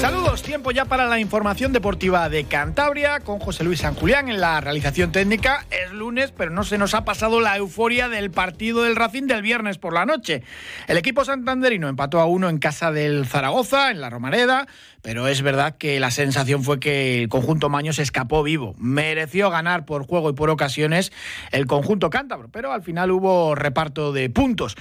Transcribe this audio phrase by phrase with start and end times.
[0.00, 4.40] Saludos, tiempo ya para la información deportiva de Cantabria con José Luis San Julián en
[4.40, 5.64] la realización técnica.
[5.70, 9.40] Es lunes, pero no se nos ha pasado la euforia del partido del Racing del
[9.40, 10.42] viernes por la noche.
[10.86, 14.66] El equipo santanderino empató a uno en casa del Zaragoza, en la Romareda,
[15.00, 18.74] pero es verdad que la sensación fue que el conjunto Maño se escapó vivo.
[18.76, 21.10] Mereció ganar por juego y por ocasiones
[21.52, 24.76] el conjunto cántabro, pero al final hubo reparto de puntos.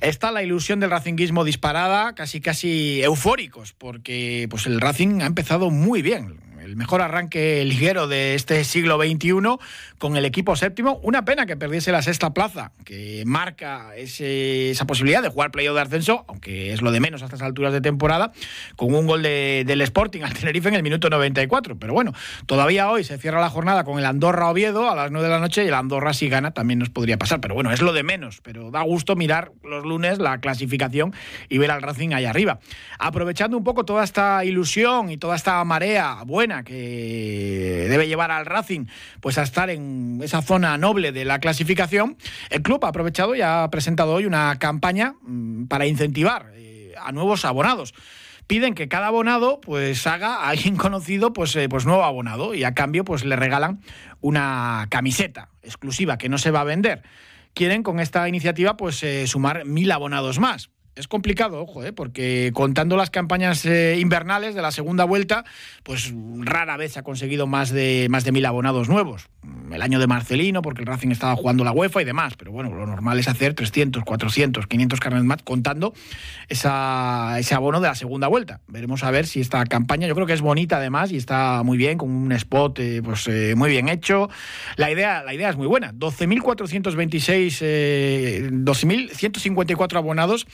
[0.00, 5.70] Está la ilusión del racinguismo disparada, casi casi eufóricos, porque pues el Racing ha empezado
[5.70, 6.36] muy bien
[6.70, 9.32] el mejor arranque liguero de este siglo XXI
[9.98, 11.00] con el equipo séptimo.
[11.02, 15.80] Una pena que perdiese la sexta plaza, que marca esa posibilidad de jugar playoff de
[15.82, 18.30] ascenso, aunque es lo de menos a estas alturas de temporada,
[18.76, 21.76] con un gol del Sporting al Tenerife en el minuto 94.
[21.76, 22.14] Pero bueno,
[22.46, 25.40] todavía hoy se cierra la jornada con el Andorra Oviedo a las 9 de la
[25.40, 27.40] noche y el Andorra si gana también nos podría pasar.
[27.40, 31.12] Pero bueno, es lo de menos, pero da gusto mirar los lunes la clasificación
[31.48, 32.60] y ver al Racing ahí arriba.
[33.00, 38.46] Aprovechando un poco toda esta ilusión y toda esta marea buena que debe llevar al
[38.46, 38.86] Racing
[39.20, 42.16] pues a estar en esa zona noble de la clasificación,
[42.50, 47.12] el club ha aprovechado y ha presentado hoy una campaña mm, para incentivar eh, a
[47.12, 47.94] nuevos abonados
[48.50, 52.64] piden que cada abonado pues haga a alguien conocido pues, eh, pues nuevo abonado y
[52.64, 53.80] a cambio pues le regalan
[54.20, 57.04] una camiseta exclusiva que no se va a vender.
[57.54, 60.70] Quieren con esta iniciativa pues eh, sumar mil abonados más.
[60.96, 61.92] Es complicado, ojo, ¿eh?
[61.92, 65.44] porque contando las campañas eh, invernales de la segunda vuelta,
[65.82, 69.29] pues rara vez ha conseguido más de, más de mil abonados nuevos.
[69.72, 72.74] El año de Marcelino, porque el Racing estaba jugando la UEFA y demás, pero bueno,
[72.74, 75.94] lo normal es hacer 300, 400, 500 carnes más contando
[76.48, 78.60] esa, ese abono de la segunda vuelta.
[78.68, 81.78] Veremos a ver si esta campaña, yo creo que es bonita además y está muy
[81.78, 84.28] bien, con un spot eh, pues, eh, muy bien hecho.
[84.76, 85.94] La idea, la idea es muy buena.
[85.94, 90.46] 12.426, 12.154 abonados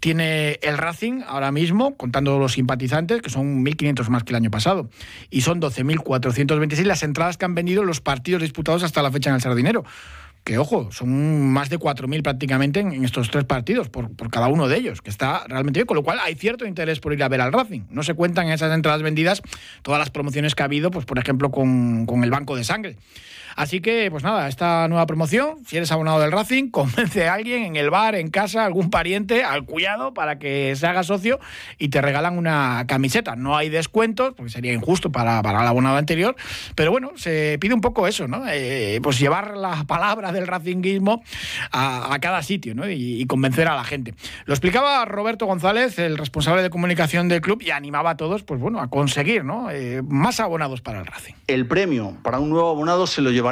[0.00, 4.50] tiene el Racing ahora mismo, contando los simpatizantes, que son 1.500 más que el año
[4.50, 4.90] pasado.
[5.30, 9.36] Y son 12.426 las entradas que han vendido los partidos disputados hasta la fecha en
[9.36, 9.84] el Sardinero
[10.44, 14.76] que ojo, son más de 4.000 prácticamente en, estos tres partidos, por, cada uno de
[14.76, 17.40] ellos, que está realmente bien, con lo cual hay cierto interés por ir a ver
[17.40, 17.80] al Racing.
[17.88, 19.40] No se cuentan en esas entradas vendidas
[19.80, 22.96] todas las promociones que ha habido, pues por ejemplo con, con el Banco de Sangre.
[23.56, 27.64] Así que, pues nada, esta nueva promoción, si eres abonado del Racing, convence a alguien
[27.64, 31.38] en el bar, en casa, algún pariente, al cuidado, para que se haga socio
[31.78, 33.36] y te regalan una camiseta.
[33.36, 36.34] No hay descuentos, porque sería injusto para, el abonado anterior,
[36.74, 38.44] pero bueno, se pide un poco eso, ¿no?
[38.48, 41.22] Eh, pues llevar la palabra del racinguismo
[41.70, 42.88] a, cada sitio, ¿no?
[42.88, 44.14] Y, convencer a la gente.
[44.44, 48.60] Lo explicaba Roberto González, el responsable de comunicación del club, y animaba a todos, pues
[48.60, 49.70] bueno, a conseguir, ¿no?
[49.70, 51.34] Eh, más abonados para el Racing.
[51.46, 53.43] El premio para un nuevo abonado se lo lleva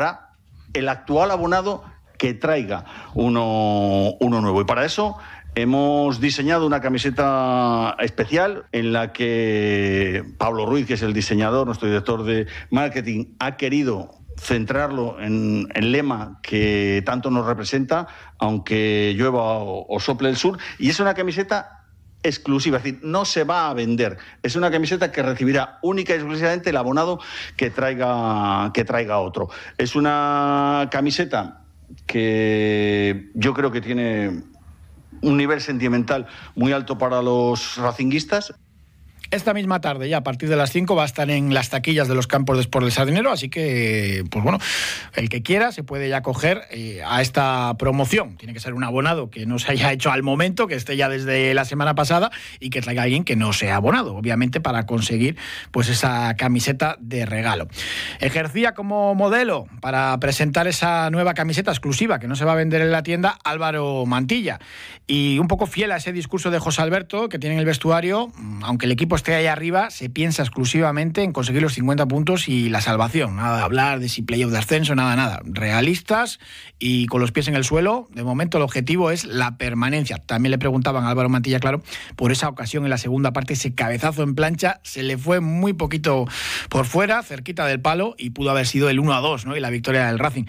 [0.72, 1.84] el actual abonado
[2.19, 4.60] que traiga uno, uno nuevo.
[4.60, 5.16] Y para eso
[5.54, 11.88] hemos diseñado una camiseta especial en la que Pablo Ruiz, que es el diseñador, nuestro
[11.88, 18.08] director de marketing, ha querido centrarlo en el lema que tanto nos representa,
[18.38, 20.58] aunque llueva o, sople el sur.
[20.78, 21.81] Y es una camiseta
[22.22, 24.18] exclusiva, es decir, no se va a vender.
[24.42, 27.20] Es una camiseta que recibirá única y exclusivamente el abonado
[27.56, 29.48] que traiga, que traiga otro.
[29.78, 31.64] Es una camiseta
[32.06, 34.42] que yo creo que tiene
[35.20, 38.54] un nivel sentimental muy alto para los racinguistas.
[39.32, 42.06] Esta misma tarde, ya a partir de las 5, va a estar en las taquillas
[42.06, 44.59] de los campos de Sport del Sardinero, así que, pues bueno,
[45.15, 48.37] el que quiera se puede ya coger eh, a esta promoción.
[48.37, 51.09] Tiene que ser un abonado que no se haya hecho al momento, que esté ya
[51.09, 55.38] desde la semana pasada y que traiga alguien que no sea abonado, obviamente, para conseguir
[55.70, 57.69] pues esa camiseta de regalo.
[58.20, 62.82] Ejercía como modelo para presentar esa nueva camiseta exclusiva que no se va a vender
[62.82, 64.60] en la tienda Álvaro Mantilla.
[65.06, 68.31] Y un poco fiel a ese discurso de José Alberto que tiene en el vestuario,
[68.62, 72.69] aunque el equipo esté ahí arriba, se piensa exclusivamente en conseguir los 50 puntos y
[72.69, 73.36] la salvación.
[73.36, 75.40] Nada de hablar de si playoff de ascenso, nada, nada.
[75.44, 76.40] Realistas
[76.80, 78.08] y con los pies en el suelo.
[78.10, 80.19] De momento el objetivo es la permanencia.
[80.19, 81.82] También le preguntaban a Álvaro Mantilla, claro,
[82.16, 85.72] por esa ocasión en la segunda parte, ese cabezazo en plancha se le fue muy
[85.72, 86.26] poquito
[86.68, 89.56] por fuera, cerquita del palo y pudo haber sido el 1 a 2 ¿no?
[89.56, 90.46] y la victoria del Racing.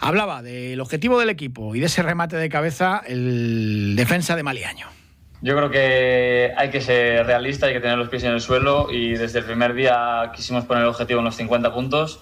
[0.00, 5.01] Hablaba del objetivo del equipo y de ese remate de cabeza el defensa de Maliaño.
[5.42, 8.86] Yo creo que hay que ser realista, hay que tener los pies en el suelo
[8.92, 12.20] y desde el primer día quisimos poner el objetivo en los 50 puntos.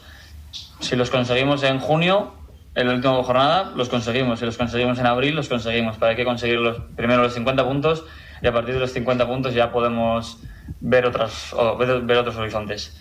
[0.81, 2.32] Si los conseguimos en junio,
[2.75, 4.38] en la última jornada, los conseguimos.
[4.38, 5.96] Si los conseguimos en abril, los conseguimos.
[5.99, 8.06] Pero hay que conseguir los, primero los 50 puntos
[8.40, 10.38] y a partir de los 50 puntos ya podemos
[10.81, 12.99] ver, otras, ver, otros horizontes.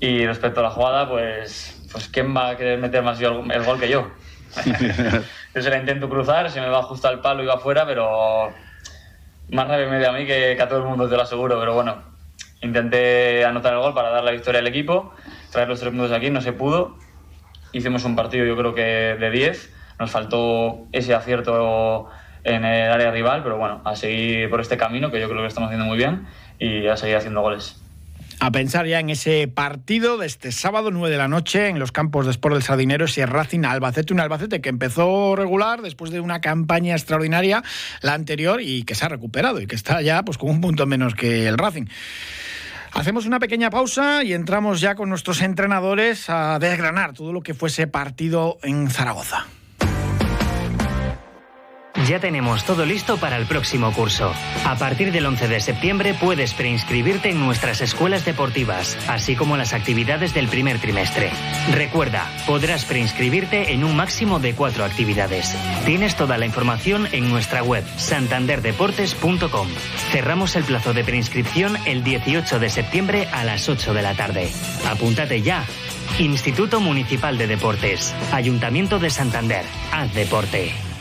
[0.00, 3.64] Y respecto a la jugada, pues, pues ¿quién va a querer meter más el, el
[3.64, 4.10] gol que yo?
[5.54, 8.52] yo se la intento cruzar, se me va justo al palo y va afuera, pero
[9.52, 11.60] más rabia me a mí que, a todo el mundo, te lo aseguro.
[11.60, 12.02] Pero bueno,
[12.62, 15.12] intenté anotar el gol para dar la victoria al equipo,
[15.50, 16.96] traer los tres puntos aquí, no se pudo.
[17.72, 19.74] Hicimos un partido, yo creo que de 10.
[19.98, 22.08] Nos faltó ese acierto
[22.44, 25.46] en el área rival, pero bueno, a seguir por este camino que yo creo que
[25.46, 26.26] estamos haciendo muy bien
[26.58, 27.81] y a seguir haciendo goles
[28.42, 31.92] a pensar ya en ese partido de este sábado 9 de la noche en los
[31.92, 36.18] campos de Sport del Sardinero, ese Racing Albacete, un Albacete que empezó regular después de
[36.18, 37.62] una campaña extraordinaria
[38.00, 40.86] la anterior y que se ha recuperado y que está ya pues con un punto
[40.86, 41.84] menos que el Racing.
[42.90, 47.54] Hacemos una pequeña pausa y entramos ya con nuestros entrenadores a desgranar todo lo que
[47.54, 49.46] fue ese partido en Zaragoza.
[52.08, 54.32] Ya tenemos todo listo para el próximo curso.
[54.64, 59.72] A partir del 11 de septiembre puedes preinscribirte en nuestras escuelas deportivas, así como las
[59.72, 61.30] actividades del primer trimestre.
[61.72, 65.56] Recuerda, podrás preinscribirte en un máximo de cuatro actividades.
[65.84, 69.68] Tienes toda la información en nuestra web santanderdeportes.com.
[70.10, 74.50] Cerramos el plazo de preinscripción el 18 de septiembre a las 8 de la tarde.
[74.90, 75.64] Apúntate ya.
[76.18, 79.64] Instituto Municipal de Deportes, Ayuntamiento de Santander.
[79.92, 80.91] Haz deporte.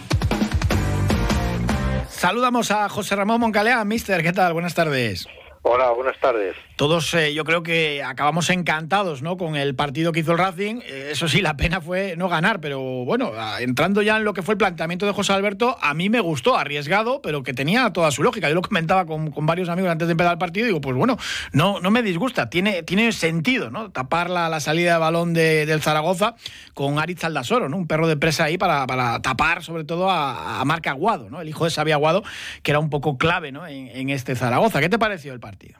[2.21, 3.83] Saludamos a José Ramón Moncalea.
[3.83, 4.53] Mister, ¿qué tal?
[4.53, 5.27] Buenas tardes.
[5.63, 6.55] Hola, buenas tardes.
[6.81, 9.37] Todos eh, yo creo que acabamos encantados ¿no?
[9.37, 10.79] con el partido que hizo el Racing.
[10.83, 14.41] Eh, eso sí, la pena fue no ganar, pero bueno, entrando ya en lo que
[14.41, 18.09] fue el planteamiento de José Alberto, a mí me gustó, arriesgado, pero que tenía toda
[18.09, 18.49] su lógica.
[18.49, 21.19] Yo lo comentaba con, varios amigos antes de empezar el partido y digo, pues bueno,
[21.53, 26.33] no, no me disgusta, tiene, tiene sentido tapar la, salida de balón del Zaragoza
[26.73, 27.77] con Aritz Aldasoro, ¿no?
[27.77, 28.87] un perro de presa ahí para,
[29.21, 31.41] tapar sobre todo a, a Marc Aguado, ¿no?
[31.41, 32.23] el hijo de Xavi Aguado,
[32.63, 34.79] que era un poco clave en este Zaragoza.
[34.79, 35.77] ¿Qué te pareció el partido?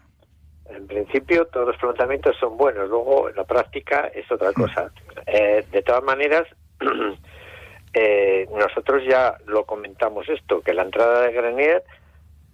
[0.75, 4.91] En principio todos los planteamientos son buenos, luego la práctica es otra cosa.
[5.25, 6.47] Eh, de todas maneras,
[7.93, 11.83] eh, nosotros ya lo comentamos esto, que la entrada de Grenier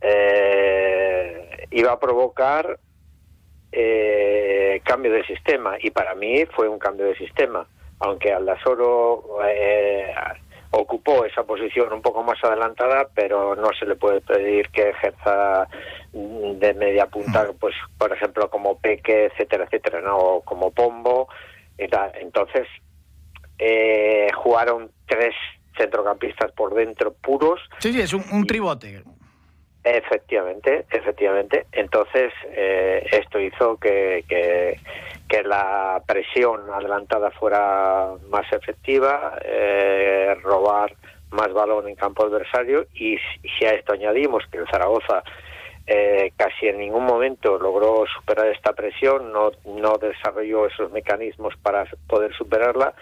[0.01, 2.79] eh, iba a provocar
[4.83, 7.67] cambio de sistema y para mí fue un cambio de sistema,
[7.99, 9.39] aunque Aldasoro
[10.71, 15.67] ocupó esa posición un poco más adelantada, pero no se le puede pedir que ejerza
[16.59, 17.57] de media punta, mm.
[17.59, 20.41] pues por ejemplo como Peque, etcétera, etcétera, ¿no?
[20.45, 21.27] como Pombo.
[21.77, 22.67] Entonces,
[23.59, 25.33] eh, jugaron tres
[25.77, 27.59] centrocampistas por dentro puros.
[27.79, 29.03] Sí, sí, es un, tribote.
[29.83, 31.65] Efectivamente, efectivamente.
[31.71, 34.79] Entonces, eh, esto hizo que, que,
[35.29, 40.93] que, la presión adelantada fuera más efectiva, eh, robar
[41.31, 43.17] más balón en campo adversario y
[43.57, 45.23] si a esto añadimos que el Zaragoza
[45.87, 51.85] eh, casi en ningún momento logró superar esta presión, no, no desarrolló esos mecanismos para
[52.07, 52.93] poder superarla,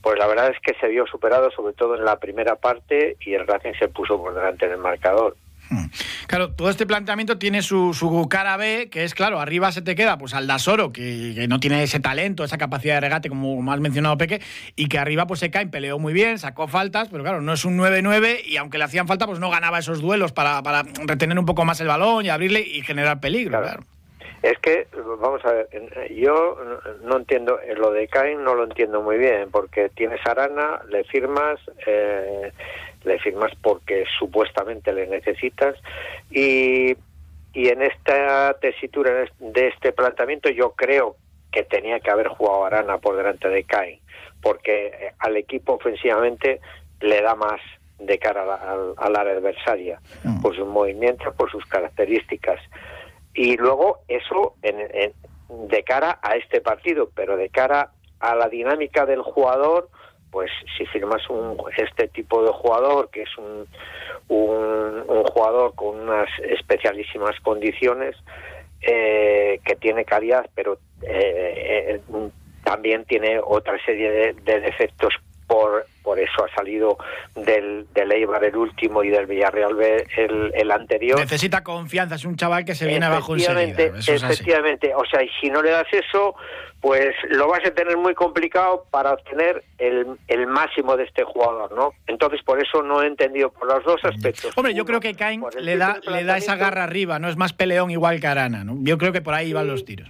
[0.00, 3.34] pues la verdad es que se vio superado sobre todo en la primera parte y
[3.34, 5.36] el Racing se puso por delante del marcador.
[5.70, 5.86] Hmm.
[6.26, 9.94] Claro, todo este planteamiento tiene su, su, cara B, que es, claro, arriba se te
[9.94, 13.80] queda pues Aldasoro, que, que no tiene ese talento, esa capacidad de regate, como has
[13.80, 14.42] mencionado Peque,
[14.74, 17.64] y que arriba pues se cae, peleó muy bien, sacó faltas, pero claro, no es
[17.64, 21.38] un 9-9 y aunque le hacían falta, pues no ganaba esos duelos para, para retener
[21.38, 23.84] un poco más el balón y abrirle y generar peligro, claro.
[24.42, 24.86] Es que,
[25.20, 25.68] vamos a ver,
[26.14, 26.56] yo
[27.02, 31.60] no entiendo, lo de Cain no lo entiendo muy bien, porque tienes Arana, le firmas,
[31.86, 32.50] eh,
[33.04, 35.76] le firmas porque supuestamente le necesitas
[36.30, 36.96] y,
[37.52, 41.16] y en esta tesitura de este planteamiento yo creo
[41.50, 43.98] que tenía que haber jugado Arana por delante de Cain
[44.42, 46.60] porque eh, al equipo ofensivamente
[47.00, 47.60] le da más
[47.98, 48.42] de cara
[48.96, 50.40] al, área adversaria mm.
[50.40, 52.60] por sus movimientos, por sus características
[53.34, 55.12] y luego eso en,
[55.68, 59.88] de cara a este partido, pero de cara a la dinámica del jugador,
[60.30, 63.66] pues si firmas un, este tipo de jugador, que es un,
[64.28, 68.16] un, jugador con unas especialísimas condiciones,
[68.82, 72.30] eh, que tiene calidad, pero eh, eh,
[72.64, 75.14] también tiene otra serie de defectos
[75.46, 76.98] por, por eso ha salido
[77.34, 79.76] del, del Eibar el último y del Villarreal
[80.16, 81.18] el, el anterior.
[81.18, 83.98] Necesita confianza, es un chaval que se viene abajo enseguida.
[83.98, 86.34] efectivamente, o sea, y si no le das eso,
[86.80, 91.72] pues lo vas a tener muy complicado para obtener el, el máximo de este jugador,
[91.72, 91.92] ¿no?
[92.06, 94.56] Entonces, por eso no he entendido por los dos aspectos.
[94.56, 97.52] Hombre, yo creo que Cain le da, le da esa garra arriba, no es más
[97.52, 98.76] peleón igual que Arana, ¿no?
[98.80, 100.08] Yo creo que por ahí van los tiros.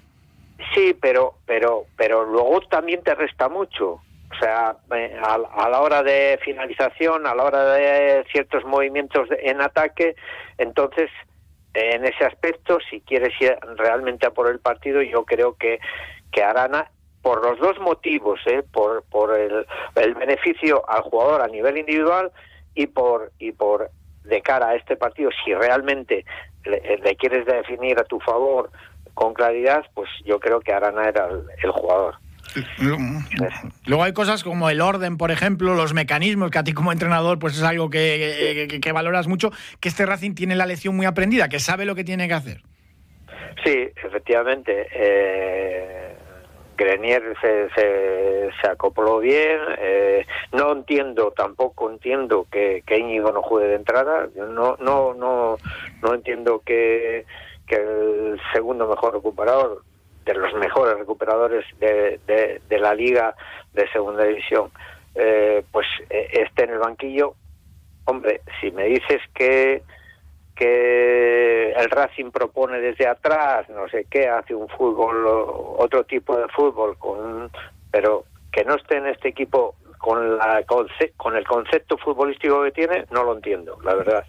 [0.74, 4.00] Sí, pero, pero, pero luego también te resta mucho.
[4.40, 9.60] O sea, eh, a, la hora de finalización, a la hora de ciertos movimientos en
[9.60, 10.16] ataque,
[10.56, 11.10] entonces
[11.74, 15.78] en ese aspecto, si quieres ir realmente a por el partido, yo creo que,
[16.32, 16.90] que Arana
[17.22, 18.62] por los dos motivos, ¿eh?
[18.72, 19.66] por, por el,
[20.14, 22.32] beneficio al jugador a nivel individual
[22.74, 23.90] y por, y por
[24.24, 26.24] de cara a este partido, si realmente
[26.64, 28.70] le, quieres definir a tu favor
[29.12, 32.16] con claridad, pues yo creo que Arana era el, jugador.
[33.86, 37.38] Luego hay cosas como el orden, por ejemplo, los mecanismos, que a ti como entrenador
[37.38, 41.58] pues es algo que, valoras mucho, que este Racing tiene la lección muy aprendida, que
[41.58, 42.62] sabe lo que tiene que hacer.
[43.64, 44.86] Sí, efectivamente.
[44.92, 46.16] Eh,
[46.76, 49.58] Grenier se, se, acopló bien.
[49.78, 54.28] Eh, no entiendo, tampoco entiendo que, que Íñigo no juegue de entrada.
[54.34, 55.56] No, no, no,
[56.02, 57.26] no entiendo que
[57.76, 59.82] el segundo mejor recuperador,
[60.32, 63.34] de los mejores recuperadores de, de, la liga
[63.72, 64.70] de segunda división,
[65.14, 67.34] eh, pues esté en el banquillo.
[68.04, 69.82] Hombre, si me dices que
[70.60, 76.48] que el Racing propone desde atrás, no sé qué, hace un fútbol, otro tipo de
[76.48, 77.50] fútbol, con,
[77.90, 80.62] pero que no esté en este equipo con, la,
[81.16, 84.26] con el concepto futbolístico que tiene, no lo entiendo, la verdad.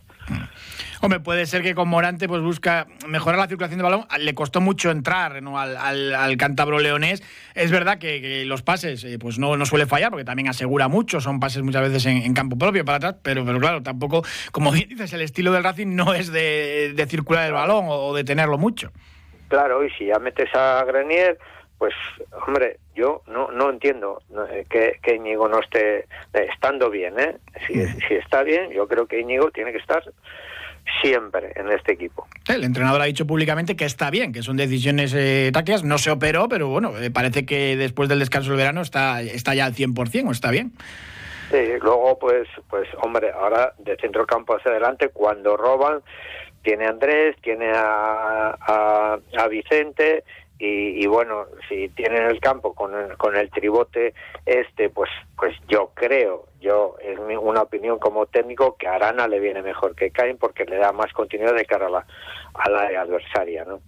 [1.03, 4.05] Hombre, puede ser que con Morante pues busca mejorar la circulación de balón.
[4.19, 7.23] Le costó mucho entrar al, al, cántabro leonés.
[7.55, 11.19] Es verdad que, los pases eh, pues no, no suele fallar porque también asegura mucho.
[11.19, 14.89] Son pases muchas veces en, campo propio para atrás, pero, pero claro, tampoco, como bien
[14.89, 18.91] dices, el estilo del Racing no es de, circular el balón o, de tenerlo mucho.
[19.47, 21.39] Claro, y si ya metes a Grenier,
[21.79, 21.95] pues
[22.45, 27.37] hombre, yo no no entiendo eh, que, que Íñigo no esté eh, estando bien, ¿eh?
[27.65, 27.73] Si,
[28.07, 30.03] si está bien, yo creo que Íñigo tiene que estar
[31.01, 32.27] siempre en este equipo.
[32.47, 36.11] El entrenador ha dicho públicamente que está bien, que son decisiones eh, tácticas, no se
[36.11, 39.75] operó, pero bueno, eh, parece que después del descanso del verano está, está ya al
[39.75, 40.73] 100% o está bien.
[41.51, 46.01] Sí, luego pues, pues hombre, ahora de centro campo hacia adelante, cuando roban,
[46.63, 50.23] tiene a Andrés, tiene a, a, a Vicente
[50.63, 54.13] y, bueno, si tienen el campo con el, con el tribote
[54.45, 59.63] este, pues, pues yo creo, yo es una opinión como técnico que Arana le viene
[59.63, 62.05] mejor que Cain porque le da más continuidad de cara a la,
[62.53, 63.79] a la adversaria, ¿no?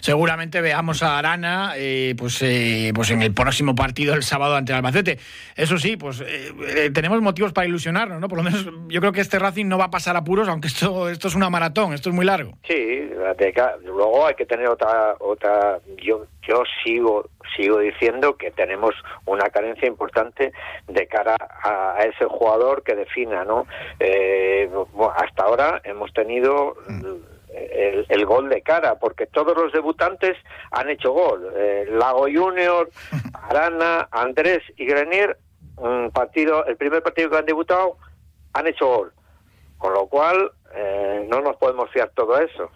[0.00, 4.72] Seguramente veamos a Arana eh, pues, eh, pues en el próximo partido el sábado ante
[4.72, 5.18] el Albacete.
[5.56, 8.28] Eso sí, pues eh, tenemos motivos para ilusionarnos, ¿no?
[8.28, 11.08] Por lo menos yo creo que este Racing no va a pasar apuros, aunque esto,
[11.08, 12.52] esto es una maratón, esto es muy largo.
[12.66, 13.10] Sí,
[13.84, 18.94] luego hay que tener otra, otra, yo, yo sigo, sigo diciendo que tenemos
[19.26, 20.52] una carencia importante
[20.88, 23.66] de cara a, ese jugador que defina, ¿no?
[25.16, 27.33] hasta ahora hemos tenido mm
[28.08, 30.36] el, gol de cara, porque todos los debutantes
[30.70, 31.52] han hecho gol.
[31.56, 32.88] Eh, Lago Junior,
[33.48, 35.36] Arana, Andrés y Grenier,
[35.76, 37.96] un partido, el primer partido que han debutado,
[38.52, 39.12] han hecho gol.
[39.78, 42.70] Con lo cual, eh, no nos podemos fiar todo eso.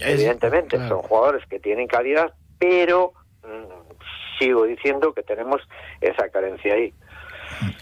[0.00, 3.12] Evidentemente, son jugadores que tienen calidad, pero
[3.42, 5.60] mm, sigo diciendo que tenemos
[6.00, 6.94] esa carencia ahí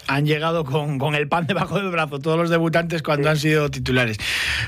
[0.07, 3.69] han llegado con, con, el pan debajo del brazo todos los debutantes cuando han sido
[3.69, 4.17] titulares.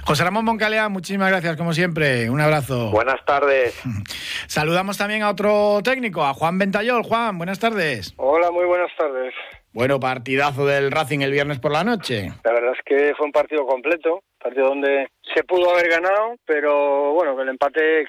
[0.06, 2.30] José Ramón Moncalea, muchísimas gracias como siempre.
[2.30, 2.92] Un abrazo.
[2.92, 3.82] Buenas tardes.
[4.48, 7.04] Saludamos también a otro técnico, a Juan Ventayol.
[7.04, 8.14] Juan, buenas tardes.
[8.18, 9.34] Hola, muy buenas tardes.
[9.76, 12.32] Bueno, partidazo del Racing el viernes por la noche.
[12.46, 17.12] La verdad es que fue un partido completo, partido donde se pudo haber ganado, pero
[17.12, 18.08] bueno, el empate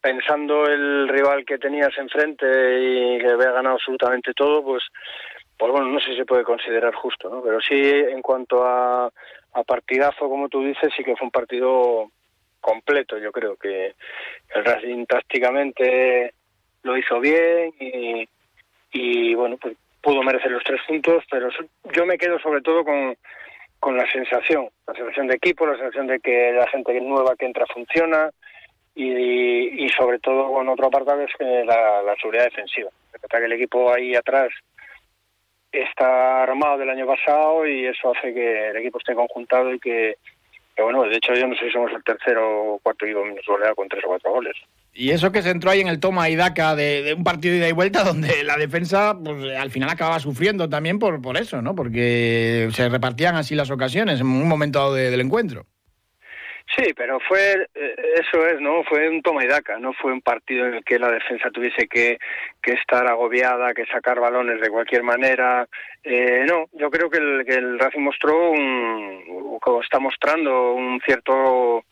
[0.00, 4.82] pensando el rival que tenías enfrente y que había ganado absolutamente todo, pues
[5.62, 7.40] pues bueno, no sé si se puede considerar justo, ¿no?
[7.40, 9.08] Pero sí, en cuanto a,
[9.64, 12.10] partidazo, como tú dices, sí que fue un partido
[12.60, 13.16] completo.
[13.16, 13.94] Yo creo que
[14.56, 16.34] el Racing tácticamente
[16.82, 18.28] lo hizo bien y,
[18.90, 21.48] y bueno, pues pudo merecer los tres puntos, pero
[21.92, 23.16] yo me quedo sobre todo con,
[23.78, 27.46] con la sensación, la sensación de equipo, la sensación de que la gente nueva que
[27.46, 28.32] entra funciona
[28.96, 32.90] y, y sobre todo con otro apartado es que la, la seguridad defensiva.
[33.30, 34.50] Que el equipo ahí atrás
[35.72, 40.16] está armado del año pasado y eso hace que el equipo esté conjuntado y que,
[40.78, 43.74] bueno, de hecho yo no sé si somos el tercero o cuarto equipo menos goleado
[43.74, 44.54] con tres o cuatro goles.
[44.94, 47.60] Y eso que se entró ahí en el toma y daca de, un partido de
[47.60, 51.62] ida y vuelta donde la defensa pues, al final acababa sufriendo también por, por eso,
[51.62, 51.74] ¿no?
[51.74, 55.66] Porque se repartían así las ocasiones en un momento dado del encuentro.
[56.76, 58.82] Sí, pero fue, eh, eso es, ¿no?
[58.84, 61.86] Fue un toma y daca, no fue un partido en el que la defensa tuviese
[61.86, 62.18] que,
[62.62, 65.68] que estar agobiada, que sacar balones de cualquier manera.
[66.02, 71.00] Eh, no, yo creo que el, que el Racing mostró, un, o está mostrando un
[71.04, 71.84] cierto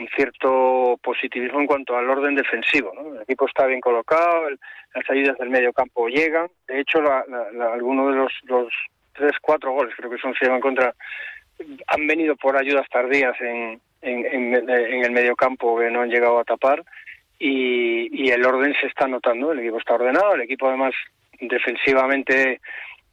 [0.00, 2.92] un cierto positivismo en cuanto al orden defensivo.
[2.94, 3.14] ¿no?
[3.16, 4.48] El equipo está bien colocado,
[4.94, 6.48] las ayudas del medio campo llegan.
[6.68, 7.24] De hecho, la,
[7.72, 8.72] algunos de los, los
[9.12, 10.94] tres, cuatro goles, creo que son se en contra,
[11.88, 16.44] han venido por ayudas tardías en, en, en, el mediocampo que no han llegado a
[16.44, 16.84] tapar
[17.38, 20.94] y, el orden se está notando, el equipo está ordenado, el equipo además
[21.40, 22.60] defensivamente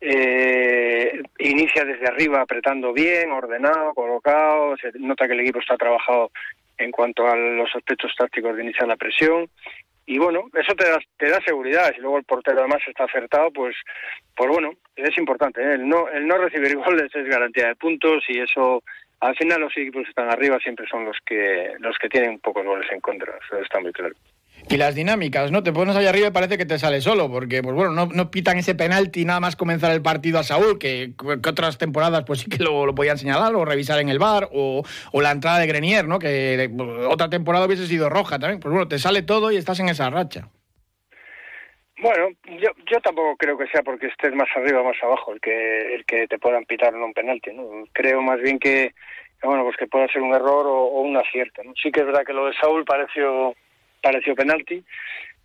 [0.01, 6.31] eh, inicia desde arriba apretando bien, ordenado, colocado, se nota que el equipo está trabajado
[6.77, 9.49] en cuanto a los aspectos tácticos de iniciar la presión
[10.07, 11.91] y bueno, eso te da, te da seguridad.
[11.95, 13.75] Si luego el portero además está acertado, pues,
[14.35, 15.61] pues bueno, es importante.
[15.61, 15.73] ¿eh?
[15.73, 18.83] El, no, el no recibir goles es garantía de puntos y eso,
[19.19, 22.65] al final los equipos que están arriba siempre son los que, los que tienen pocos
[22.65, 23.33] goles en contra.
[23.45, 24.13] Eso está muy claro.
[24.67, 25.61] Y las dinámicas, ¿no?
[25.61, 28.31] Te pones allá arriba y parece que te sale solo, porque, pues bueno, no, no
[28.31, 31.13] pitan ese penalti nada más comenzar el partido a Saúl, que,
[31.47, 34.83] otras temporadas pues sí que lo, lo, podían señalar o revisar en el bar, o,
[35.11, 36.17] o la entrada de Grenier, ¿no?
[36.17, 36.71] Que
[37.07, 38.59] otra temporada hubiese sido roja también.
[38.59, 40.49] Pues bueno, te sale todo y estás en esa racha.
[42.05, 42.29] Bueno,
[42.61, 45.95] yo, yo tampoco creo que sea porque estés más arriba o más abajo el que,
[45.95, 47.83] el que te puedan pitar un penalti, ¿no?
[47.93, 48.93] Creo más bien que,
[49.41, 51.73] bueno, pues que pueda ser un error o, o un acierto, ¿no?
[51.81, 53.55] Sí que es verdad que lo de Saúl pareció
[54.03, 54.83] pareció penalti.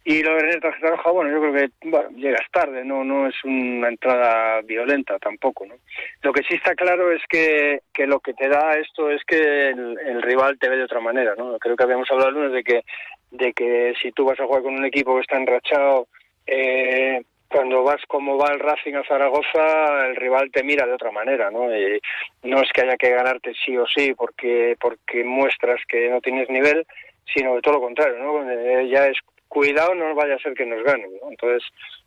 [0.04, 3.34] Y lo de tarjeta roja, bueno, yo creo que bueno, llegas tarde, no no es
[3.42, 5.76] una entrada violenta tampoco, ¿no?
[6.20, 9.68] Lo que sí está claro es que, que lo que te da esto es que
[9.68, 11.58] el, rival te ve de otra manera, ¿no?
[11.58, 12.82] Creo que habíamos hablado el lunes de que
[13.30, 16.08] de que si tú vas a jugar con un equipo que está enrachado,
[16.50, 21.10] eh, cuando vas como va el Racing a Zaragoza, el rival te mira de otra
[21.10, 21.74] manera, ¿no?
[21.76, 22.00] Y
[22.42, 26.48] no es que haya que ganarte sí o sí porque porque muestras que no tienes
[26.48, 26.86] nivel,
[27.34, 28.84] sino de todo lo contrario, ¿no?
[28.84, 31.30] Ya es cuidado, no vaya a ser que nos ganen, ¿no?
[31.30, 31.62] Entonces,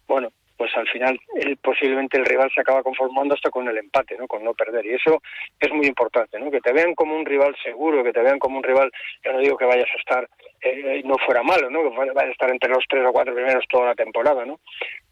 [0.07, 4.15] bueno, pues al final el, posiblemente el rival se acaba conformando hasta con el empate,
[4.17, 4.27] ¿no?
[4.27, 4.85] Con no perder.
[4.85, 5.21] Y eso
[5.59, 6.51] es muy importante, ¿no?
[6.51, 8.91] Que te vean como un rival seguro, que te vean como un rival,
[9.23, 10.29] yo no digo que vayas a estar,
[10.61, 11.81] eh, no fuera malo, ¿no?
[11.83, 14.59] Que vayas a estar entre los tres o cuatro primeros toda la temporada, ¿no?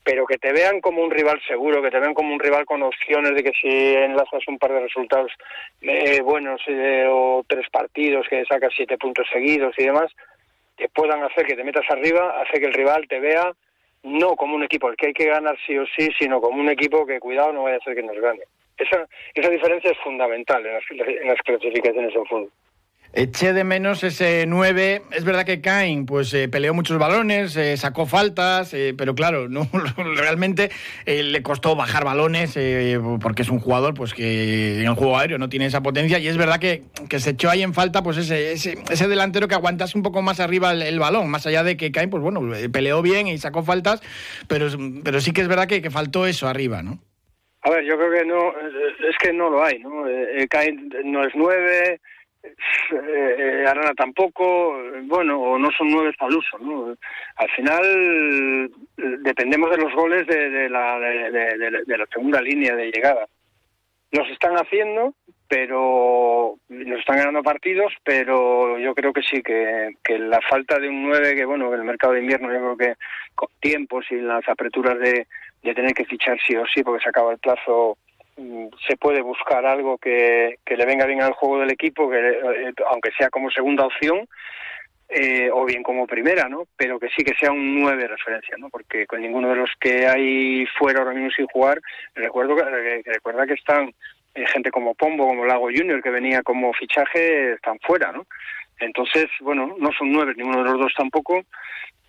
[0.04, 2.82] Pero que te vean como un rival seguro, que te vean como un rival con
[2.84, 5.32] opciones de que si enlazas un par de resultados
[5.82, 10.12] eh, buenos eh, o tres partidos, que sacas siete puntos seguidos y demás,
[10.78, 13.52] que puedan hacer que te metas arriba, hace que el rival te vea
[14.04, 16.70] no como un equipo al que hay que ganar sí o sí, sino como un
[16.70, 18.42] equipo que, cuidado, no vaya a ser que nos gane.
[18.78, 22.52] Esa, esa diferencia es fundamental en las, en las clasificaciones en fútbol.
[23.14, 25.02] Eché de menos ese 9.
[25.12, 29.50] Es verdad que Cain pues eh, peleó muchos balones, eh, sacó faltas, eh, pero claro,
[29.50, 29.68] no
[30.16, 30.72] realmente
[31.06, 32.58] le costó bajar balones
[33.22, 36.28] porque es un jugador pues que en el juego aéreo no tiene esa potencia y
[36.28, 36.84] es verdad que,
[37.20, 40.72] se echó ahí en falta pues ese, ese, delantero que aguantase un poco más arriba
[40.72, 44.02] el, balón, más allá de que Cain pues bueno, peleó bien y sacó faltas,
[44.48, 44.68] pero,
[45.04, 47.00] pero sí que es verdad que, que faltó eso arriba, ¿no?
[47.64, 48.54] A ver, yo creo que no,
[49.08, 50.06] es que no lo hay, ¿no?
[50.50, 52.00] Cain no es 9
[52.44, 56.96] eh, Arana tampoco, bueno, o no son nueve al uso, ¿no?
[57.36, 63.26] Al final dependemos de los goles de, la, de, la segunda línea de llegada.
[64.12, 65.14] Los están haciendo,
[65.48, 70.90] pero nos están ganando partidos, pero yo creo que sí, que, que la falta de
[70.90, 72.94] un 9, que bueno, en el mercado de invierno yo creo que
[73.36, 75.28] con tiempos y las aperturas de,
[75.64, 77.98] de tener que fichar sí o sí, porque se acaba el plazo
[78.36, 83.12] se puede buscar algo que, le venga bien al juego del equipo, que eh, aunque
[83.18, 84.28] sea como segunda opción,
[85.10, 86.64] eh, o bien como primera, ¿no?
[86.78, 88.70] Pero que sí que sea un nueve de referencia, ¿no?
[88.70, 91.82] Porque con ninguno de los que hay fuera ahora mismo sin jugar,
[92.16, 93.94] recuerdo que, recuerda que están
[94.34, 98.26] eh, gente como Pombo, como Lago Junior, que venía como fichaje, están fuera, ¿no?
[98.80, 101.44] Entonces, bueno, no son nueve, ninguno de los dos tampoco,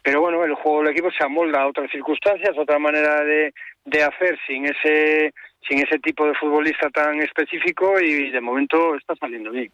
[0.02, 3.52] pero bueno, el juego del equipo se amolda a otras circunstancias, otra manera de,
[3.84, 5.32] de hacer sin ese
[5.68, 9.70] sin ese tipo de futbolista tan específico y de momento está saliendo bien.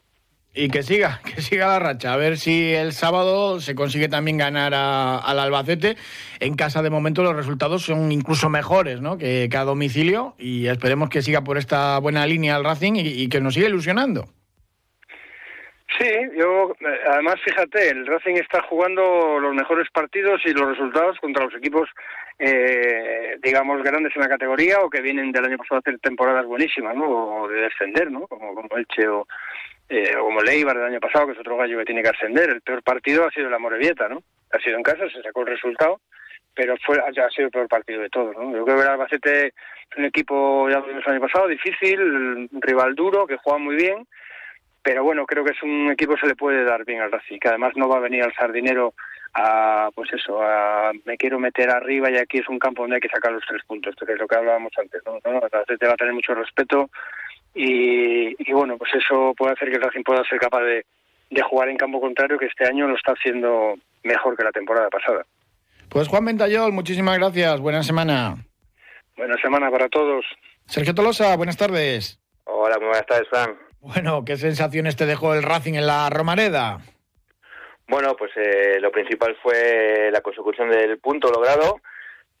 [0.53, 2.13] Y que siga, que siga la racha.
[2.13, 5.97] A ver si el sábado se consigue también ganar al Albacete.
[6.39, 9.17] En casa de momento los resultados son incluso mejores ¿no?
[9.17, 13.41] que, a domicilio y esperemos que siga por esta buena línea el Racing y que
[13.41, 14.29] nos siga ilusionando.
[15.97, 21.17] Sí, yo, eh, además, fíjate, el Racing está jugando los mejores partidos y los resultados
[21.19, 21.89] contra los equipos,
[22.37, 26.45] eh, digamos, grandes en la categoría o que vienen del año pasado a hacer temporadas
[26.45, 27.09] buenísimas, ¿no?
[27.09, 28.27] O de descender, ¿no?
[28.27, 29.27] Como, como Elche o,
[29.89, 32.49] eh, o como Leibar del año pasado, que es otro gallo que tiene que ascender.
[32.49, 34.21] El peor partido ha sido el Amorebieta, ¿no?
[34.51, 36.01] Ha sido en casa, se sacó el resultado,
[36.53, 38.55] pero fue, ha sido el peor partido de todos, ¿no?
[38.55, 41.99] Yo creo que el Albacete es un equipo, ya lo vimos el año pasado, difícil,
[41.99, 44.05] un rival duro, que juega muy bien
[44.81, 47.39] pero bueno, creo que es un equipo que se le puede dar bien al Racing,
[47.39, 48.93] que además no va a venir al sardinero
[49.33, 53.01] a, pues eso, a me quiero meter arriba y aquí es un campo donde hay
[53.01, 55.13] que sacar los tres puntos, que es lo que hablábamos antes, ¿no?
[55.13, 55.41] ¿No?
[55.41, 56.89] te va a tener mucho respeto
[57.53, 60.85] y, y, bueno, pues eso puede hacer que el Racing pueda ser capaz de,
[61.29, 64.89] de jugar en campo contrario, que este año lo está haciendo mejor que la temporada
[64.89, 65.25] pasada.
[65.89, 68.35] Pues Juan Ventayol, muchísimas gracias, buena semana.
[69.17, 70.25] Buena semana para todos.
[70.67, 72.19] Sergio Tolosa, buenas tardes.
[72.45, 73.68] Hola, muy buenas tardes, Fran.
[73.81, 76.79] Bueno, ¿qué sensaciones te dejó el Racing en la Romareda?
[77.87, 81.79] Bueno, pues eh, lo principal fue la consecución del punto logrado,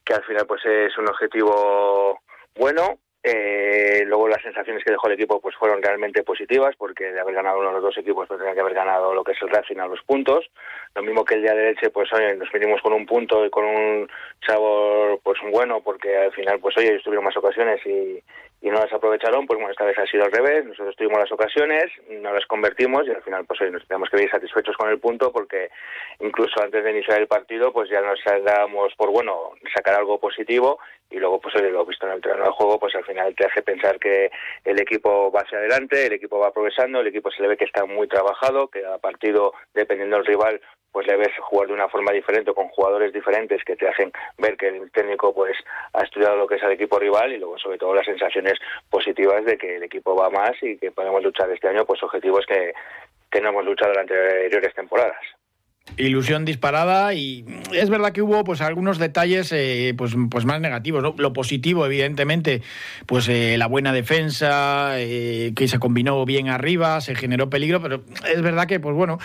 [0.03, 2.21] que al final pues es un objetivo
[2.55, 2.99] bueno.
[3.21, 7.35] Eh, luego las sensaciones que dejó el equipo pues fueron realmente positivas porque de haber
[7.35, 9.49] ganado uno de los dos equipos pues tenía que haber ganado lo que es el
[9.49, 10.49] Racing a los puntos
[10.95, 13.49] lo mismo que el día de leche pues oye nos vinimos con un punto y
[13.49, 14.09] con un
[14.47, 18.23] sabor pues bueno porque al final pues oye estuvieron más ocasiones y,
[18.61, 21.31] y no las aprovecharon, pues bueno, esta vez ha sido al revés, nosotros tuvimos las
[21.31, 24.89] ocasiones, no las convertimos y al final pues hoy nos tenemos que ver satisfechos con
[24.89, 25.69] el punto porque
[26.19, 30.79] incluso antes de iniciar el partido pues ya nos dábamos por bueno sacar algo positivo
[31.09, 33.61] y luego pues lo visto en el terreno del juego pues al final te hace
[33.61, 34.29] pensar que
[34.65, 37.65] el equipo va hacia adelante, el equipo va progresando, el equipo se le ve que
[37.65, 41.87] está muy trabajado, que a partido dependiendo del rival pues le ves jugar de una
[41.87, 45.55] forma diferente con jugadores diferentes que te hacen ver que el técnico pues
[45.93, 48.48] ha estudiado lo que es el equipo rival y luego sobre todo las sensaciones
[48.89, 52.45] positivas de que el equipo va más y que podemos luchar este año pues objetivos
[52.45, 52.73] que,
[53.31, 55.38] que no hemos luchado en anteriores temporadas.
[55.97, 61.03] Ilusión disparada y es verdad que hubo pues algunos detalles eh, pues, pues más negativos.
[61.17, 62.61] Lo positivo, evidentemente,
[63.05, 68.03] pues eh, la buena defensa, eh, que se combinó bien arriba, se generó peligro, pero
[68.31, 69.19] es verdad que pues bueno,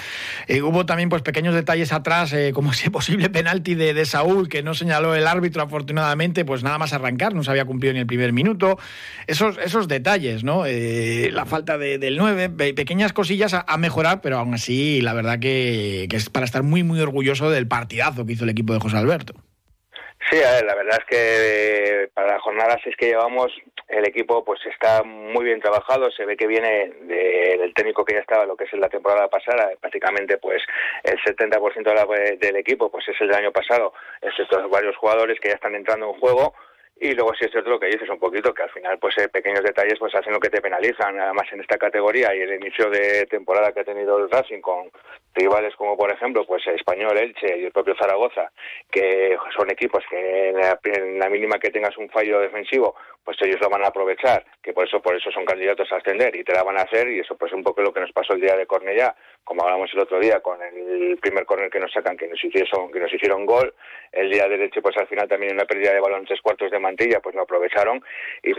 [0.63, 4.75] hubo también pues pequeños detalles atrás, como ese posible penalti de, de, Saúl que no
[4.75, 8.33] señaló el árbitro afortunadamente, pues nada más arrancar, no se había cumplido ni el primer
[8.33, 8.79] minuto.
[9.27, 10.65] Esos, esos detalles, ¿no?
[10.65, 16.07] la falta de, del 9, pequeñas cosillas a, mejorar, pero aún así la verdad que,
[16.09, 18.97] que es para estar muy, muy orgulloso del partidazo que hizo el equipo de José
[18.97, 19.35] Alberto.
[20.31, 23.53] Sí, a ver, la verdad es que para la jornada 6 que llevamos,
[23.89, 28.21] el equipo pues está muy bien trabajado, se ve que viene del técnico que ya
[28.21, 30.63] estaba, lo que es la temporada pasada, prácticamente pues
[31.03, 35.57] el 70% del equipo pues es el del año pasado, excepto varios jugadores que ya
[35.57, 36.55] están entrando en juego,
[37.01, 39.29] y luego si es cierto lo que dices un poquito, que al final pues eh,
[39.29, 42.89] pequeños detalles pues hacen lo que te penalizan, además en esta categoría y el inicio
[42.89, 44.91] de temporada que ha tenido el Racing con
[45.35, 48.51] rivales como por ejemplo pues Español, Elche y el propio Zaragoza,
[48.91, 52.95] que son equipos que en la, mínima que tengas un fallo defensivo,
[53.25, 56.37] pues ellos lo van a aprovechar, que por eso por eso son candidatos a ascender
[56.37, 58.35] y te la van a hacer y eso pues un poco lo que nos pasó
[58.35, 61.93] el día de Cornellá, como hablamos el otro día con el primer córner que nos
[61.93, 63.75] sacan, que nos hicieron, que nos hicieron gol,
[64.13, 66.71] el día de Elche pues al final también en una pérdida de balón tres cuartos
[66.71, 68.03] de Mantilla, pues lo aprovecharon
[68.43, 68.53] y,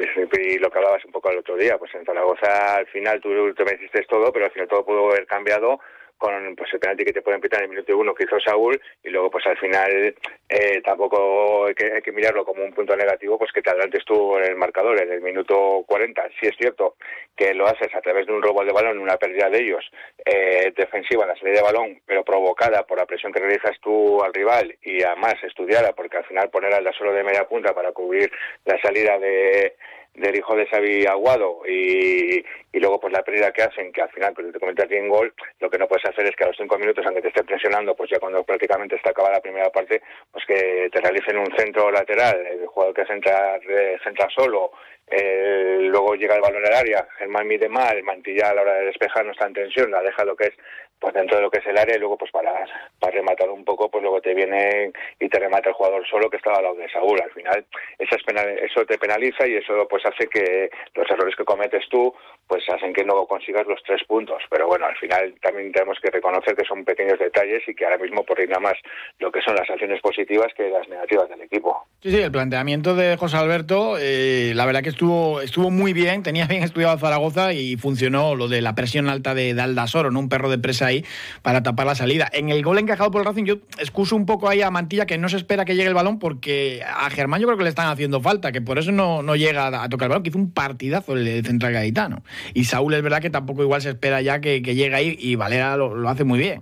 [0.57, 3.63] lo que hablabas un poco el otro día, pues en Zaragoza al final tú te
[3.63, 5.79] me hiciste todo, pero al final todo pudo haber cambiado
[6.17, 8.79] con pues el penalti que te pueden pitar en el minuto uno que hizo Saúl
[9.03, 10.15] y luego pues al final
[10.49, 14.45] eh, tampoco hay que, mirarlo como un punto negativo pues que te adelantes tú en
[14.45, 16.95] el marcador en el minuto 40 si es cierto
[17.35, 19.83] que lo haces a través de un robo de balón una pérdida de ellos
[20.25, 24.23] eh, defensiva en la salida de balón pero provocada por la presión que realizas tú
[24.23, 27.91] al rival y además estudiada porque al final poner al solo de media punta para
[27.91, 28.31] cubrir
[28.63, 29.75] la salida de
[30.15, 34.09] del hijo de Xavi Aguado y, y luego pues la pérdida que hacen, que al
[34.09, 36.57] final, pues te comentas en gol, lo que no puedes hacer es que a los
[36.57, 40.01] cinco minutos, aunque te esté presionando, pues ya cuando prácticamente está acabada la primera parte,
[40.31, 43.59] pues que te realicen un centro lateral, el jugador que centra,
[44.03, 44.71] centra solo,
[45.07, 48.85] eh, luego llega el balón al área, Germán mide mal, Mantilla a la hora de
[48.85, 50.53] despejar no está en tensión, la deja lo que es
[50.99, 52.65] pues dentro de lo que es el área y luego pues para,
[52.99, 56.37] para rematar un poco pues luego te viene y te remata el jugador solo que
[56.37, 57.19] estaba al lado de Saúl.
[57.21, 57.65] Al final
[57.99, 58.15] eso,
[58.63, 62.13] eso te penaliza y eso pues hace que los errores que cometes tú
[62.47, 64.41] pues hacen que no consigas los tres puntos.
[64.49, 67.97] Pero bueno al final también tenemos que reconocer que son pequeños detalles y que ahora
[67.97, 68.75] mismo por nada más
[69.19, 71.85] lo que son las acciones positivas que las negativas del equipo.
[72.01, 76.23] Sí sí el planteamiento de José Alberto eh, la verdad que estuvo estuvo muy bien
[76.23, 80.19] tenía bien estudiado Zaragoza y funcionó lo de la presión alta de, de Aldasoro no
[80.19, 81.05] un perro de presa ahí
[81.41, 82.29] para tapar la salida.
[82.31, 85.17] En el gol encajado por el Racing, yo excuso un poco ahí a Mantilla que
[85.17, 87.87] no se espera que llegue el balón porque a Germán yo creo que le están
[87.87, 90.53] haciendo falta, que por eso no, no llega a tocar el balón, que hizo un
[90.53, 92.23] partidazo el central gaditano.
[92.53, 95.77] Y Saúl es verdad que tampoco igual se espera ya que, llegue ahí y Valera
[95.77, 96.61] lo, hace muy bien.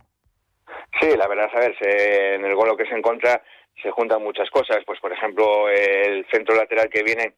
[0.99, 3.41] Sí, la verdad, a ver, en el gol lo que se encuentra
[3.81, 7.33] se juntan muchas cosas, pues por ejemplo el centro lateral que viene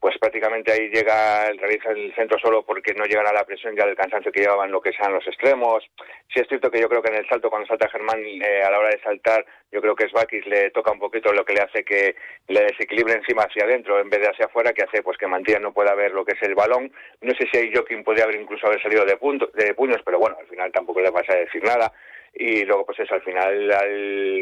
[0.00, 3.84] pues prácticamente ahí llega, realiza el centro solo porque no llegan a la presión ya
[3.84, 5.84] del cansancio que llevaban lo que sean los extremos.
[6.32, 8.70] Sí es cierto que yo creo que en el salto, cuando salta Germán, eh, a
[8.70, 11.62] la hora de saltar, yo creo que Svakis le toca un poquito lo que le
[11.62, 12.14] hace que
[12.46, 15.58] le desequilibre encima hacia adentro en vez de hacia afuera, que hace pues que Mantilla
[15.58, 16.92] no pueda ver lo que es el balón.
[17.20, 20.20] No sé si ahí Joaquín podría haber incluso haber salido de, punto, de puños, pero
[20.20, 21.92] bueno, al final tampoco le vas a decir nada
[22.34, 23.68] y luego pues eso al final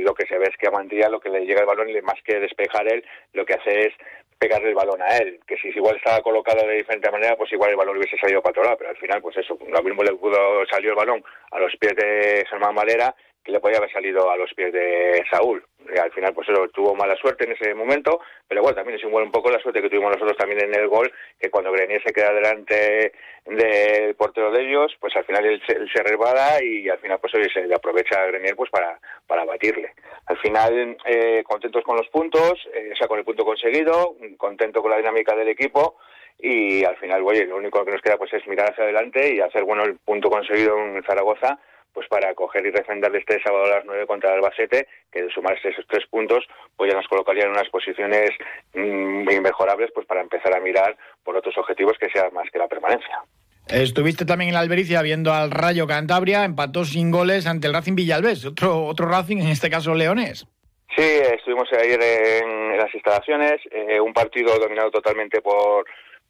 [0.03, 2.21] lo que se ve es que a Mantilla lo que le llega el balón más
[2.25, 3.93] que despejar él lo que hace es
[4.39, 7.71] pegarle el balón a él, que si igual estaba colocado de diferente manera, pues igual
[7.71, 10.13] el balón hubiese salido para otro lado, pero al final, pues eso, lo mismo le
[10.13, 13.15] pudo salir el balón a los pies de Germán Valera
[13.47, 15.65] que le podía haber salido a los pies de Saúl.
[15.95, 19.05] Y al final, pues eso, tuvo mala suerte en ese momento, pero bueno, también es
[19.05, 22.03] igual un poco la suerte que tuvimos nosotros también en el gol, que cuando Grenier
[22.03, 23.13] se queda delante
[23.45, 27.49] del portero de ellos, pues al final él se, resbala y al final pues hoy
[27.51, 29.93] se le aprovecha a Grenier pues para, para batirle.
[30.27, 34.83] Al final, eh, contentos con los puntos, eh, o sea, con el punto conseguido, contento
[34.83, 35.99] con la dinámica del equipo,
[36.39, 39.41] y al final, oye, lo único que nos queda pues es mirar hacia adelante y
[39.41, 41.61] hacer bueno el punto conseguido en Zaragoza
[41.97, 45.31] pues para coger y defender este sábado a las 9 contra el Albacete, que de
[45.31, 46.45] sumarse esos tres puntos,
[46.77, 48.33] pues ya nos colocaría en unas posiciones
[48.75, 52.69] mm, inmejorables pues para empezar a mirar por otros objetivos que sean más que la
[52.69, 53.23] permanencia.
[53.67, 57.95] Estuviste también en la Albericia viendo al Rayo Cantabria, empató sin goles ante el Racing
[57.95, 60.47] Villalbés, otro, otro Racing, en este caso Leones.
[60.95, 65.87] Sí, estuvimos ayer en, en las instalaciones, eh, un partido dominado totalmente por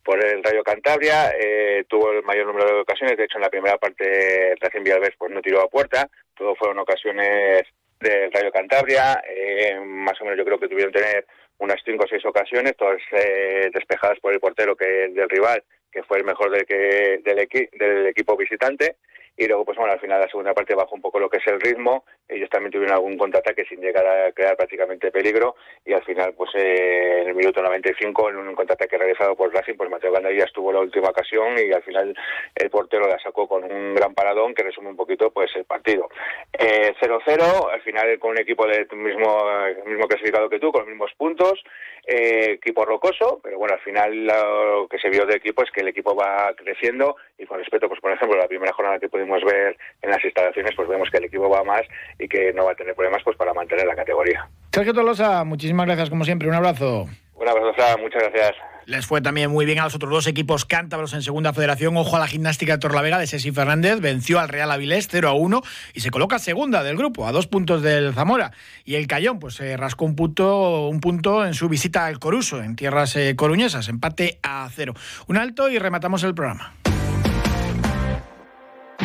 [0.06, 3.50] por el Rayo Cantabria, eh, tuvo el mayor número de ocasiones, de hecho en la
[3.50, 7.64] primera parte recién Villalbés pues no tiró a puerta, todo fueron ocasiones
[7.98, 11.26] del Rayo Cantabria, eh, más o menos yo creo que tuvieron que tener
[11.58, 16.04] unas cinco o seis ocasiones, todas eh, despejadas por el portero que del rival, que
[16.04, 18.98] fue el mejor del, que, del, equi del equipo visitante,
[19.36, 21.46] y luego pues bueno al final la segunda parte bajó un poco lo que es
[21.48, 26.02] el ritmo ellos también tuvieron algún contraataque sin llegar a crear prácticamente peligro y al
[26.04, 30.12] final pues eh, en el minuto 95 en un contraataque realizado por Racing pues Mateo
[30.12, 32.16] Gandallas tuvo la última ocasión y al final
[32.54, 36.08] el portero la sacó con un gran paradón que resume un poquito pues el partido.
[36.52, 39.44] 0-0 eh, al final con un equipo del mismo
[39.86, 41.62] mismo clasificado que tú con los mismos puntos
[42.06, 45.80] eh, equipo rocoso pero bueno al final lo que se vio del equipo es que
[45.80, 49.42] el equipo va creciendo y con respecto pues por ejemplo la primera jornada que pudimos
[49.44, 51.82] ver en las instalaciones pues vemos que el equipo va más
[52.18, 54.48] y que no va a tener problemas pues para mantener la categoría.
[54.72, 57.06] Sergio Tolosa, muchísimas gracias como siempre, un abrazo.
[57.34, 58.56] Un abrazo, Sara, muchas gracias.
[58.86, 61.96] Les fue también muy bien a los otros dos equipos cántabros en segunda federación.
[61.96, 64.00] Ojo a la gimnástica de Torlavega de Ceci Fernández.
[64.00, 65.60] Venció al Real Avilés 0 a 1
[65.92, 68.52] y se coloca segunda del grupo, a dos puntos del Zamora.
[68.84, 72.62] Y el Cayón, pues se rascó un punto, un punto en su visita al Coruso,
[72.62, 73.88] en tierras eh, coruñesas.
[73.88, 74.94] Empate a cero.
[75.26, 76.72] Un alto y rematamos el programa.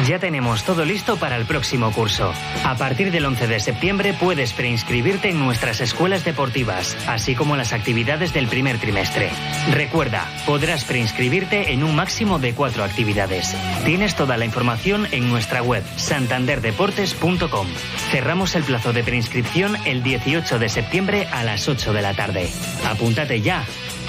[0.08, 2.34] Ya tenemos todo listo para el próximo curso.
[2.64, 7.72] A partir del 11 de septiembre puedes preinscribirte en nuestras escuelas deportivas, así como las
[7.72, 9.30] actividades del primer trimestre.
[9.72, 13.56] Recuerda, podrás preinscribirte en un máximo de cuatro actividades.
[13.86, 17.68] Tienes toda la información en nuestra web santanderdeportes.com.
[18.10, 22.50] Cerramos el plazo de preinscripción el 18 de septiembre a las 8 de la tarde.
[22.86, 23.64] Apúntate ya.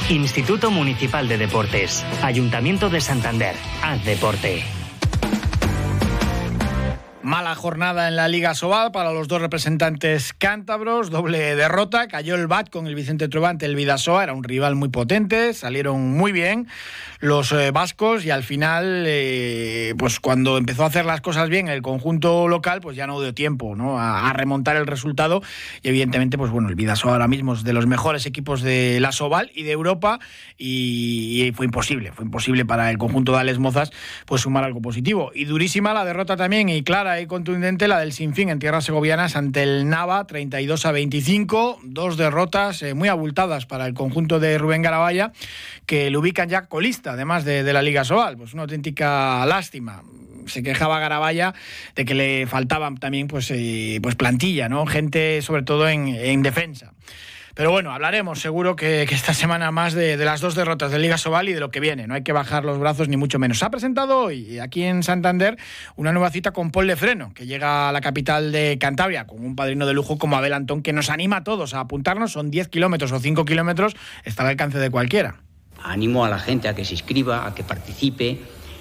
[0.09, 3.55] Instituto Municipal de Deportes, Ayuntamiento de Santander.
[3.83, 4.64] Haz deporte.
[7.22, 12.48] Mala jornada en la Liga Sobal para los dos representantes cántabros, doble derrota, cayó el
[12.48, 16.66] BAT con el Vicente Trovante, el Vidasoa, era un rival muy potente, salieron muy bien
[17.20, 21.68] los eh, vascos y al final, eh, pues cuando empezó a hacer las cosas bien
[21.68, 24.00] el conjunto local, pues ya no dio tiempo ¿no?
[24.00, 25.42] A, remontar el resultado.
[25.82, 29.12] Y evidentemente, pues bueno, el Vidasoa ahora mismo es de los mejores equipos de la
[29.12, 30.18] Sobal y de Europa.
[30.58, 33.92] Y, y fue imposible, fue imposible para el conjunto de Alex Mozas
[34.26, 35.30] pues sumar algo positivo.
[35.35, 39.37] Y durísima la derrota también y clara y contundente la del Sinfín en tierras segovianas
[39.37, 44.59] ante el Nava, 32 a 25, dos derrotas eh, muy abultadas para el conjunto de
[44.59, 45.33] Rubén Garabaya,
[45.87, 50.03] que lo ubican ya colista, además de, de la Liga Sobal, pues una auténtica lástima
[50.46, 51.55] se quejaba Garabaya
[51.94, 54.87] de que le faltaban también pues, eh, pues plantilla, ¿no?
[54.87, 56.92] Gente sobre todo en, en defensa.
[57.54, 61.18] Pero bueno, hablaremos seguro que, esta semana más de, de, las dos derrotas de Liga
[61.18, 62.06] Sobal y de lo que viene.
[62.06, 63.58] No hay que bajar los brazos ni mucho menos.
[63.58, 65.58] Se ha presentado hoy aquí en Santander
[65.96, 69.54] una nueva cita con Paul Lefreno, que llega a la capital de Cantabria con un
[69.54, 72.32] padrino de lujo como Abel Antón, que nos anima a todos a apuntarnos.
[72.32, 75.36] Son 10 kilómetros o 5 kilómetros, está al alcance de cualquiera.
[75.82, 78.40] Animo a la gente a que se inscriba, a que participe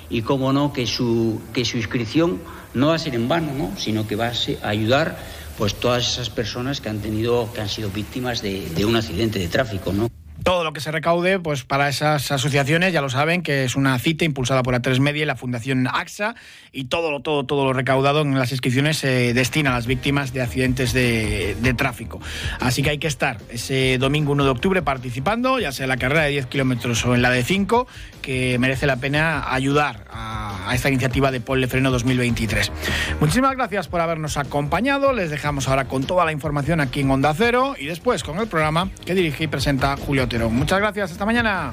[0.09, 2.39] y, como no, que su, que su inscripción
[2.73, 3.71] no va a ser en vano, ¿no?
[3.77, 5.17] sino que va a ayudar
[5.61, 9.37] pues todas esas personas que han tenido, que han sido víctimas de, de un accidente
[9.37, 10.09] de tráfico, ¿no?
[10.43, 13.97] Todo lo que se recaude pues para esas asociaciones, ya lo saben, que es una
[13.99, 16.35] cita impulsada por A3 Media y la Fundación AXA
[16.71, 20.33] y todo lo, todo, todo lo recaudado en las inscripciones se destina a las víctimas
[20.33, 22.19] de accidentes de, de, tráfico.
[22.59, 25.97] Así que hay que estar ese domingo 1 de octubre participando, ya sea en la
[25.97, 27.87] carrera de 10 kilómetros o en la de 5,
[28.21, 32.71] que merece la pena ayudar a, a esta iniciativa de Paul Freno 2023.
[33.19, 37.33] Muchísimas gracias por habernos acompañado, les dejamos ahora con toda la información aquí en Onda
[37.33, 41.71] Cero y después con el programa que dirige y presenta Julio Muchas gracias, hasta mañana.